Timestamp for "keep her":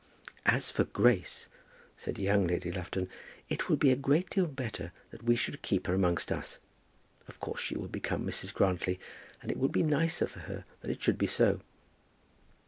5.61-5.93